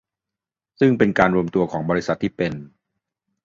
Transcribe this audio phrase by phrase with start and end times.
[0.79, 2.53] ซึ่งเป็นการรวมตัวกันของบริษัทที่เป็น